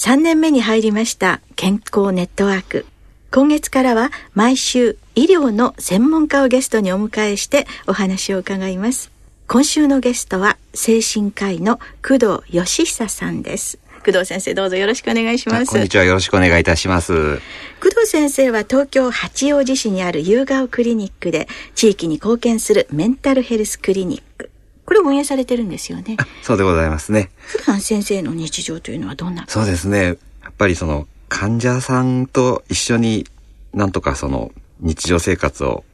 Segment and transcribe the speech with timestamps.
[0.00, 2.86] 3年目に入りました健康ネットワーク。
[3.30, 9.10] 今月からは毎週医療の専門家をゲストにお迎えしてお話を伺います。
[9.46, 13.78] 今週のゲストは精神科医の工藤義久さんです。
[14.02, 15.66] 工藤先生どうぞよろしくお願いします。
[15.66, 16.04] こんにちは。
[16.04, 17.36] よろしくお願いいたします。
[17.82, 24.49] 工藤先生は東京八王子市にある夕顔クリニックで地域に貢献するメンタルヘルスクリニック
[24.90, 29.44] これを運営されてるんですよねそうでございますね普段先生の日常というのはどんな？
[29.46, 30.12] そうですねや
[30.48, 33.24] っぱりその患者さんと一緒に
[33.72, 34.50] なんとかその
[34.80, 35.84] 日常生活を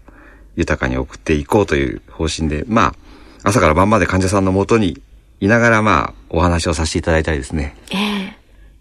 [0.55, 2.95] 豊かに送っていこうという方針で、まあ、
[3.43, 5.03] 朝から晩まで患者さんのもとに
[5.41, 7.77] いながら、まあ、お話をさせていただいたりですね。
[7.91, 7.97] え
[8.33, 8.37] え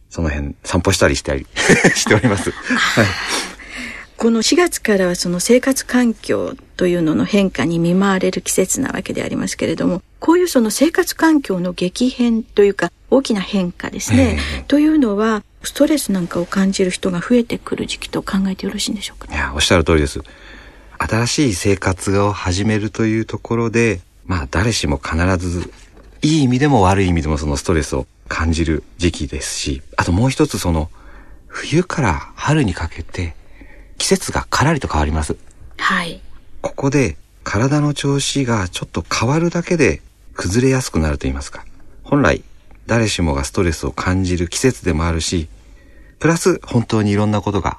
[0.10, 1.46] その辺、散歩したりしたり
[1.94, 2.52] しております。
[2.52, 3.06] はい。
[4.18, 14.64] この4月からはその生活環境というのの変化に見舞われる季節なわけでありますけれども、こういうその生活環境の激変というか大きな変化ですね、ええ。
[14.64, 19.34] というのはストレスなんかを感じる人が増えてくる時期と考えてよろしいんでしょうか？
[19.34, 20.22] いや、おっしゃる通りです。
[20.98, 25.72] 新しい生活を始めるというところで、まあ、誰しも必ず、
[26.22, 30.90] いい意味でも悪い意味でもそのストレスを感じる時期ですし、あともう一つその、
[31.48, 33.36] 冬から春にかけて、
[33.98, 35.36] 季節がからりと変わります。
[35.78, 36.22] はい。
[36.62, 40.02] ここで体の調子がちょっと変わるだけで
[40.34, 41.66] 崩れやすくなると言いますか。
[42.04, 42.44] 本来
[42.88, 45.48] 誰しもがストレスを感じる季節でもあるし、
[46.20, 47.78] プラス本当にいろんなことが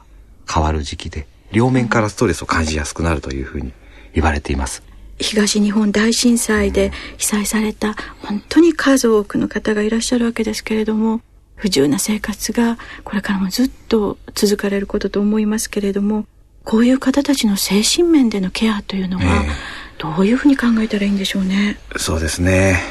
[0.52, 3.72] 変わる時期で、両面からストレスを感じやすくなるというふうに
[4.14, 4.82] 言われています。
[5.18, 11.22] 東日本大震災で被災された本当に数多くの方がいらっしゃるわけですけれども
[11.56, 16.26] 不自由な生活がこれからもずっと続かれることと思いますけれども
[16.64, 21.78] こういう方たちの精神面でのケアというのはええどういうふうに考えたらいいんでしょうね？
[21.96, 22.82] そうですね。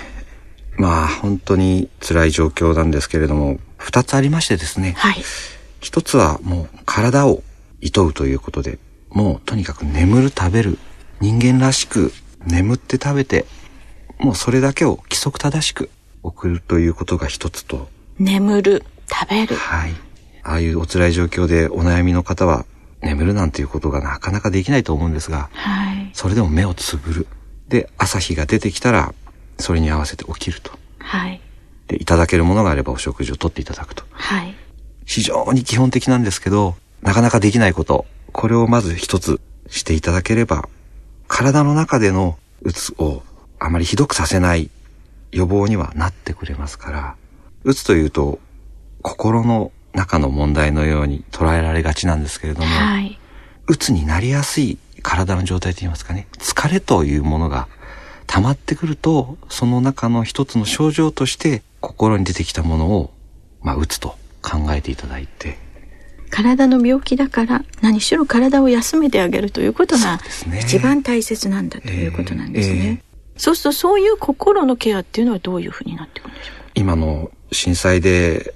[0.78, 4.96] まあ本当に辛い状況なんですけれども、二つありましてですね。
[4.98, 5.24] はい。
[5.80, 7.44] 一つはもう体を
[7.80, 8.80] 厭うということで、
[9.12, 10.80] もうとにかく眠る食べる。
[11.22, 12.12] 人間らしく
[12.48, 13.46] 眠って食べて、
[14.18, 15.92] もうそれだけを規則正しく
[16.24, 17.88] 送るということが一つと、
[18.20, 19.56] 眠る、食べる。
[19.56, 19.94] はい。
[20.44, 22.66] ああいうお辛い状況でお悩みの方は
[23.02, 26.10] 眠るなんていうことがなかなかできないと思うんですが、はい。
[26.14, 27.28] それでも目をつぶる。
[27.68, 29.14] で、朝日が出てきたら、
[29.58, 30.72] それに合わせて起きると。
[31.00, 31.42] はい。
[31.88, 34.04] で、いただけるものがあればお食事をとっていただくと。
[34.12, 34.56] はい。
[35.06, 39.40] 非常に基本的なんですけど、なかなかできないこと、これをまず一つ
[39.70, 40.68] していただければ、
[41.28, 43.24] 体の中でのうつを
[43.60, 44.70] あまりひどくさせない
[45.32, 47.16] 予防にはなってくれますから、
[47.66, 48.38] うつというと、
[49.02, 53.20] 心の中の問題のように捉えられがちなんですけれども、はい。
[53.68, 57.68] うつになりやすい体の状態といいますかね、疲れというものが
[58.28, 63.12] 溜まってくると、その中の一つの症状として心に出てきたものを、
[63.64, 64.10] まあ、うつと
[64.44, 65.58] 考えていただいて、
[66.30, 70.20] 体の病気だから何しろ体を休めてあげるということが
[70.60, 73.02] 一番大切なんだということなんですね。
[73.02, 76.65] えそうするとそういう心のケアっていうのはどういうふうになってくるんでしょうか？
[76.76, 78.54] 今の震災で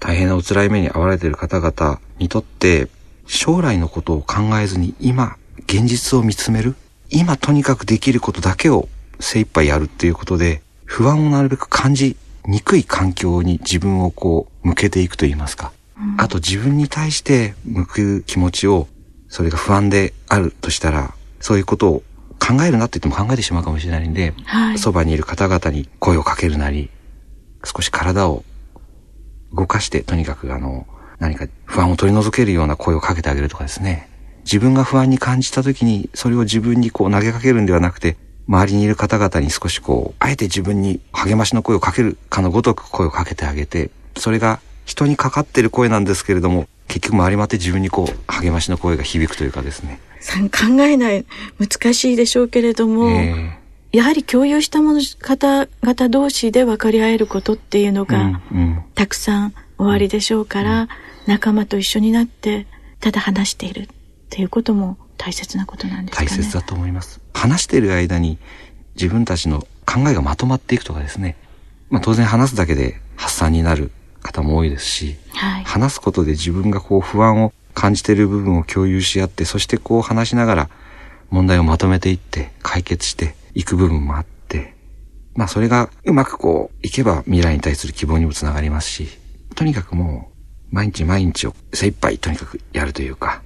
[0.00, 2.88] 大変なお辛い目に遭われている方々にとって、
[3.26, 6.74] 将来のことを考えずに今、現実を見つめる。
[7.10, 8.88] 今とにかくできることだけを
[9.20, 12.16] 精一杯やるっていうことで、不安をなるべく感じ
[12.46, 15.72] にくい環境に自分をこう、向けていくと言いますか。
[16.18, 18.88] あと自分に対して向く気持ちを、
[19.28, 22.02] それが不安であるとしたら、そういうことを
[22.38, 26.90] 考えるなって言っても考えてしまうかもしれないんで、はいそばにいる方々に声をかけるなり、
[27.64, 28.44] 少し体を
[29.52, 30.86] 動かして、とにかくあの、
[31.18, 34.08] 何か不安を取り除けるような声をかけてあげるとかですね。
[34.44, 38.16] 自分が不安に感じた時に、それを自分にこう投げかけるんではなくて、
[38.46, 50.00] 周りにいる方々に少しこう、あえて自分に励ましの声をかけるかのごとく声をかけてあげて、それが人にかかってる声なんですけれども、結局回り回って自分にこう、励ましの声が響くというかですね。
[50.50, 51.24] 考えない
[51.58, 53.58] 難しいでしょうけれども、え
[53.94, 60.88] やはり共有したもの方々同士で分かり合えることっていうのえが、うんうんたくさんおありでしょうから、
[61.26, 62.66] 仲間と一緒になって
[63.00, 63.86] ただ話しているっ
[64.30, 66.28] ていうことも大切なことなんですかね。
[66.28, 67.20] 大切だと思います。
[67.34, 68.38] 話している間に
[68.96, 71.36] 自分たちの考えがまとまっていくとかですね。
[71.90, 73.92] まあ当然話すだけで発散になる
[74.22, 75.64] 方も多いですし、はい。
[75.64, 80.70] 話すことで自分がこう不安を感じている部分を共有し合って、そしてこう話しながら
[81.30, 84.74] 問題をまとめていって解決していく部分もあって、
[85.34, 89.08] まあそれがうまくこういけば未来に対する希望にもつながりますし、
[89.54, 90.30] とにかくも
[90.70, 93.42] う毎日毎日を精一杯とにかくやるというか、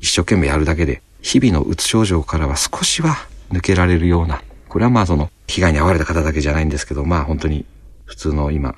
[0.00, 3.16] 一生懸命やるだけで日々のうつ症状からは少しは
[3.50, 7.64] 抜けられるような、これはまあその被害に遭われた方だけじゃないんですけど、まあ本当に
[8.04, 8.74] 普通の今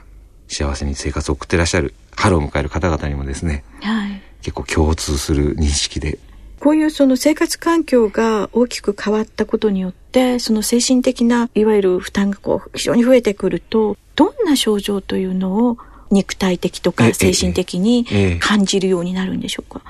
[0.47, 4.23] 幸せに生活を送ってらっしゃる春を迎える方々にもですね、はい。
[4.41, 6.19] 結構共通する認識で、
[6.61, 15.79] こういうその生活環境が大きく変わったことによって、その精神的ないわゆる負担がこう非常に増えてくると、どんな症状というのを
[16.11, 19.83] 肉体的とええか精神的にええ感じるようになるんでしょうか？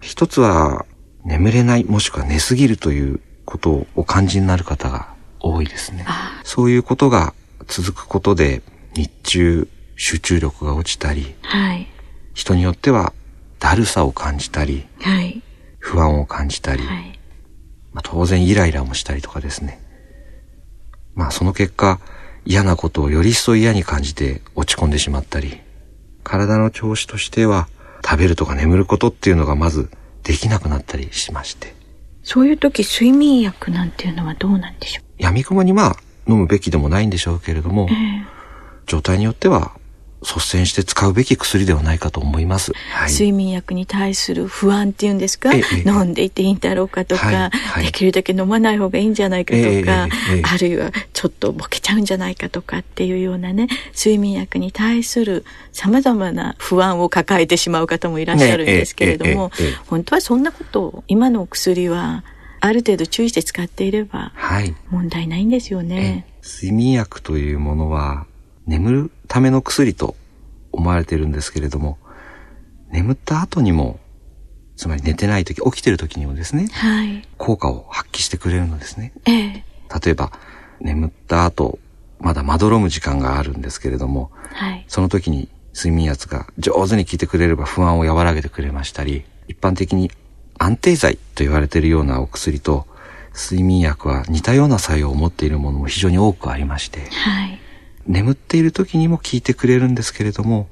[0.00, 0.86] 一つは
[1.24, 6.04] 眠れないもしくは寝すぎるということをお感じになる方が多いですね。
[6.06, 7.34] あそういうことが
[7.66, 8.62] 続くことで
[8.94, 11.86] 日中集中力が落ちたり、はい。
[12.34, 13.12] 人によっては
[13.58, 15.42] だるさを感じたり、はい。
[15.78, 17.18] 不安を感じたり、はい。
[17.92, 19.80] まあ、当然イライラもしたりとかですね。
[21.14, 22.00] まあその結果
[22.44, 25.60] 嫌なことをより一層嫌に感じて落ち込んでしまったり、
[26.22, 27.68] 体の調子としては
[28.04, 29.90] 食べるとか眠ることっていうのがまず
[30.22, 31.74] できなくなったりしまして。
[32.22, 35.96] そういう時睡眠薬なんていうのはどうなんでしょ闇雲にまあ
[36.26, 38.38] 飲むべきでもないんでしょうけれどもう。、ええ
[38.88, 39.77] 状態によっては
[40.22, 42.72] 率先して使うべき薬ではないかと思います。
[42.92, 43.12] はい。
[43.12, 50.08] 睡眠薬に対する不安っていうんですか、飲んでいていいんだろうかとか、はいはいできるだけ飲まない方がいいんじゃないかとか、
[50.52, 59.50] あるいはちょっとボケちゃうんじゃないかとかっていうようなね睡眠薬に対する様々な不安を抱えてしまう方もいらっしゃるんですけれども、
[59.86, 62.24] 本当はそんなことを今のお薬は
[62.60, 64.74] ある程度注意して使っていればはい。
[64.90, 66.26] 問題ないんですよえね。
[66.42, 68.26] 睡眠薬というものは
[68.68, 70.14] 眠るための薬と
[70.72, 71.98] 思われているんですけれども、
[72.90, 73.98] 眠った後にも、
[74.76, 77.26] つまり寝てない時、起きてる時にもですね、はい。
[77.38, 79.14] 効果を発揮してくれるのですね。
[79.24, 79.64] ええ。
[80.04, 80.32] 例えば、
[80.80, 81.78] 眠った後、
[82.20, 84.84] まだまどろむ時間があるんですけれども、はい。
[84.86, 90.10] その時に睡眠薬が上手に効いてくれれば不安を和らげてくれましたり、一般的に
[90.58, 92.86] 安定剤と言われているようなお薬と、
[93.34, 97.60] 睡眠薬は似たような作用を持っているものも非常に多くありまして、はい。
[98.08, 100.68] 眠っている時にも効いてくれるんですけれども、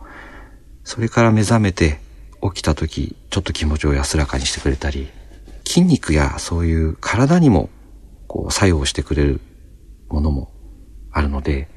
[0.85, 2.01] それから目覚めて
[2.43, 5.09] 起きた時、ちょっと気持ちを安らかにしてくれたり、
[5.65, 7.69] 筋肉やそういう体にも
[8.27, 9.41] こう作用してくれる
[10.09, 10.51] ものも
[11.13, 11.69] あるので、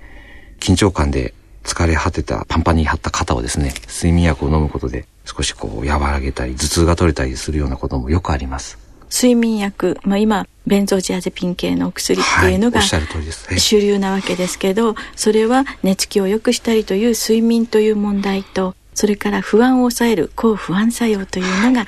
[0.59, 1.33] 緊張感で
[1.63, 8.88] 疲れ果てたパンパンに張った肩をですね、睡眠薬を飲むことで少しこう和らげたり、頭痛が取れたりするようなこともよくあります。
[9.09, 21.85] 睡眠薬、まあ、今ベンゾジアゼピン系のお薬っていうのが主流なわけですけどそれは寝つきを良くしたりという睡眠という問題とそれから不安を抑える抗不安作用というのが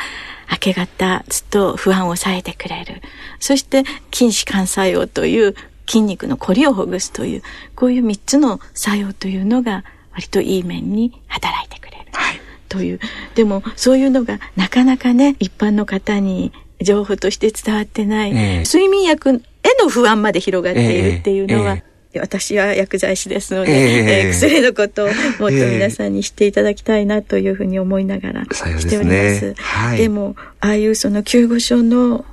[0.50, 3.02] 明け方ずっと不安を抑えてくれる。
[3.40, 3.84] そして
[4.14, 5.56] 筋弛緩作用という
[5.88, 7.42] 筋肉のこりをほぐすという
[7.76, 9.84] こういう3つの作用というのが
[10.14, 12.06] 割といい面に働いてくれる。
[12.14, 12.42] はい。
[12.70, 13.00] という。
[13.36, 16.54] でもそういうのがなかなかね一般の方に
[16.84, 19.34] 情報として伝わってない、ええ睡眠薬へ
[19.82, 21.76] の不安まで広がっているっていうのは、
[22.14, 25.16] え私は薬剤師ですので、えええー薬のことをもっ
[25.50, 29.54] と皆さんに知っていただきたいなというふうに思いながらしております。
[29.58, 32.26] はいでもああいうその救護所の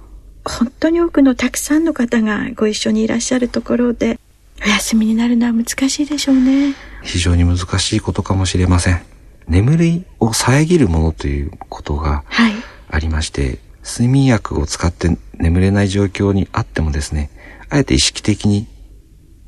[0.45, 4.19] 本当に多くのたくさんの方がご一緒にいらっしゃるところで
[4.65, 6.75] お休みになるのは難しいでしょうね。
[7.03, 9.01] 非常に難しいことかもしれません。
[9.47, 12.53] 眠りを遮るものということがはい。
[12.91, 17.31] ありまして、睡眠薬を使って眠れない状況にあってもですね、
[17.71, 18.67] あえて意識的に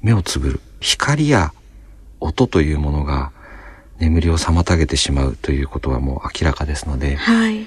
[0.00, 0.60] 目をつぶる。
[0.80, 1.52] 光や
[2.20, 3.32] 音というものが
[3.98, 7.66] 眠りを妨げてしまうということはもう明らかですので、はい。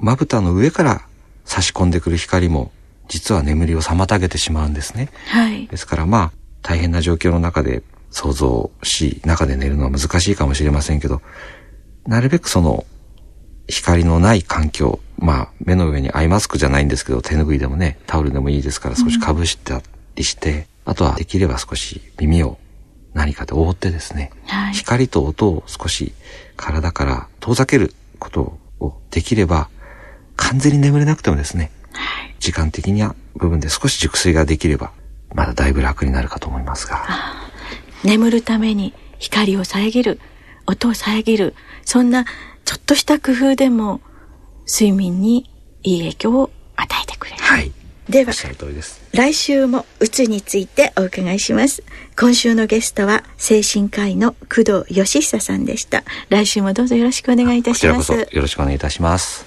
[0.00, 1.02] まぶたの上から
[1.44, 2.72] 差し込んでくる光も
[3.08, 5.10] 実は眠りを妨げてしまうんですね。
[5.28, 5.68] はい。
[5.68, 6.32] ですからまあ、
[6.62, 11.22] 大変な状況の中で想像し、中で寝るのは難しいかもしれませんけど、
[12.06, 12.84] なるべくその、
[13.68, 19.82] 光のない環境、まあ、目の上にアイマスクじゃないんですけど、手拭いでもね、タオルでもいいですから少しかぶした
[20.16, 22.58] りして、あとはできれば少し耳を
[23.12, 24.74] 何かで覆ってですね、はい。
[24.74, 26.12] 光と音を少し
[26.56, 29.68] 体から遠ざけることをできれば、
[30.36, 32.34] 完全に眠れなくてもですね、はい。
[32.38, 34.92] 時間的には部分で少し熟睡ができれば、
[35.34, 37.04] まだだいぶ楽になるかと思いますが。
[38.02, 40.20] 眠るために光を遮る、
[40.66, 42.24] 音を遮る、そんな
[42.68, 44.02] ちょっとした工夫でも
[44.66, 45.50] 睡眠に
[45.82, 47.42] いい影響を与えてくれる。
[47.42, 47.72] はい。
[48.10, 49.00] ではおっしゃる通りです。
[49.14, 51.82] 来週もうつについてお伺いします。
[52.14, 56.04] 今週のゲストは精神科医の工藤義久さんでした。
[56.28, 57.96] 来週もどうぞよろしくお願いいたします。
[57.96, 59.46] こちらこそよろしくお願いいたします。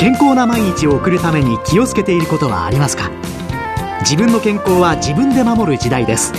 [0.00, 3.12] 健康な毎日を送るために気をつけていることはありますか？
[4.00, 6.32] 自分の健康は自分で守る時代です。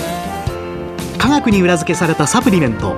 [1.18, 2.98] 科学に裏付けされたサプリメント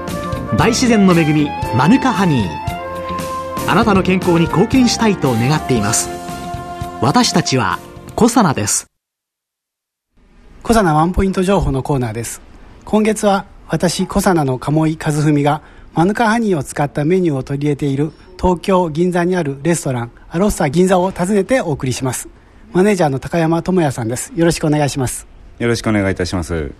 [0.55, 3.69] 大自然の恵みマヌカハニー。
[3.69, 6.09] あなたの健康に貢献したいと願っています。
[7.01, 7.79] 私たちは
[8.15, 8.87] コサナです。
[10.63, 12.41] コサナワンポイント情報のコーナーです。
[12.85, 15.61] 今月は私コサナの鴨井和文が
[15.93, 22.29] マヌカハニーを使ったメニューを取り入れている東京銀座にあるレストランアロッサ銀座を訪ねてお送りします。
[22.71, 24.31] マネージャーの高山智也さんです。
[24.33, 25.27] よろしくお願いします。
[25.59, 26.71] よろしくお願いいたします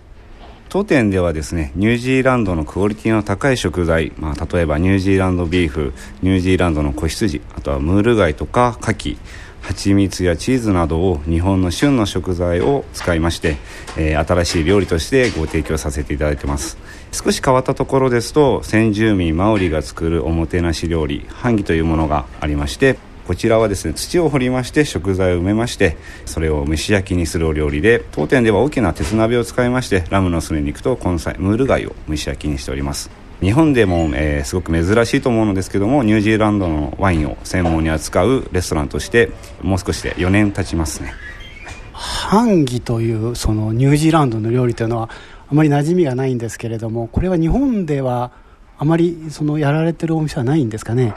[0.68, 9.16] 当店ではですねニュージーランドのクオリティの高い食材、まあ、例えばニュージーランドビーフニュージーランドの子羊あとはムール貝とか牡蠣
[9.60, 13.56] 蜂蜜やチーズなどを日本の旬の食材を使いまして、
[13.96, 16.78] えー、新しい料理としてご提供させていただいてます。
[17.12, 33.10] 少し変わったところですと先住民マオリが作るおもてなし料理ハンギというものがありましてこちらはですね土を掘りまして食材を埋めましてそれを蒸し焼きにするお料理で当店では大きな鉄鍋を使いましてラムのすね肉と根菜ムール貝を蒸し焼きにしております。
[33.42, 39.30] 日本でも、えー、すごく珍しいと思うのですけどもニュージーランドのワインを専門に扱うレストランとして
[39.60, 41.12] もう少しで4年経ちますね。
[41.92, 45.10] ハンギというそのニュージーランドの料理というのは
[45.48, 48.32] あまり馴染みがないんですけれどもこれは日本では
[48.78, 51.12] あまりそのやられてるお店はないんですかね？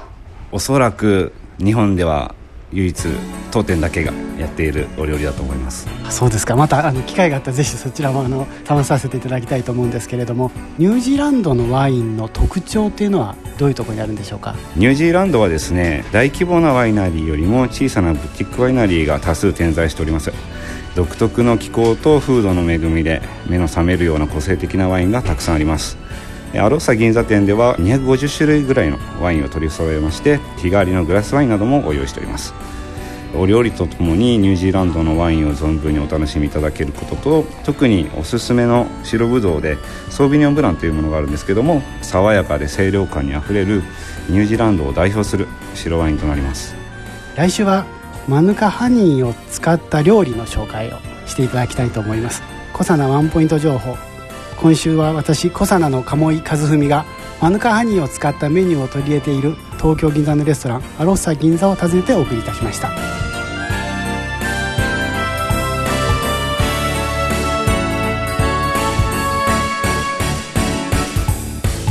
[0.52, 1.32] おそらく
[1.64, 2.36] 日本では
[2.74, 3.08] 唯一
[3.52, 5.88] 当店だけがやっているお料理だと思います。
[6.10, 6.56] そうですか。
[6.56, 14.56] またあの機会があったらぜひそちらもあの試させていただきたいと思うんですけれどもニュージーランドのワインの特徴っていうのはどういうところにあるんでしょうか？
[14.78, 20.32] ニュージーランドはですね大規模なワイナリーよりも小さなブティックワイナリーが多数点在しております。
[20.96, 25.98] 独特の気候と風土の恵みで目の覚めるような個性的なワインがたくさんあります
[26.54, 32.54] アロッサ銀座店では250種類ぐらいのワインを取り揃えまして日替わりのグラスワインなどもご用意しております。
[33.34, 39.78] お料理とともにニュージーランドのワインを存分にお楽しみいただけることと特におすすめの白ぶどうで
[40.10, 43.84] ソービニョンブランというものがあるんですけども爽やかで清涼感にあふれる
[44.28, 46.76] ニュージーランドを代表する白ワインとなります。
[47.36, 47.86] 来週は
[48.28, 52.44] マヌカハニーを使った料理の紹介をしていただきたいと思います。
[52.74, 54.11] 小サナワンポイント情報。
[54.62, 57.04] 今週は私小サナの鴨井和文が
[57.42, 62.92] マヌカハニーを使ったメニューを取り入れている東京銀座のレストランアロッサ銀座を訪ねてお送りいたしました。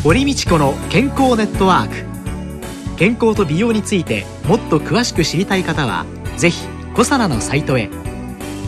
[0.05, 2.97] 堀道子の健康ネットワーク。
[2.97, 7.91] 健康と美容についてもっと詳しく知りたい方はぜひコサナのサイトへ。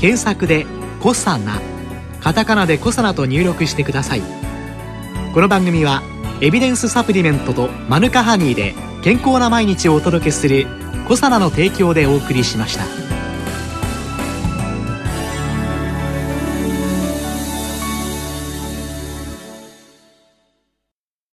[0.01, 0.67] 検索で
[1.01, 1.61] 「コサナ」
[2.23, 4.23] カタカナで「コサナ」と入力してください
[5.35, 6.03] この番組は
[6.41, 10.67] エビデンスサプリメントとマヌカハニーで健康な毎日をお届けする
[11.09, 13.12] 「コサナの提供」でお送りしました。